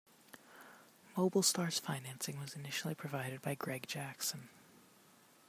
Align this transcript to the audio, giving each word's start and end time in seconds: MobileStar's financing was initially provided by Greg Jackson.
MobileStar's 1.15 1.77
financing 1.77 2.39
was 2.39 2.55
initially 2.55 2.95
provided 2.95 3.39
by 3.43 3.53
Greg 3.53 3.85
Jackson. 3.87 4.49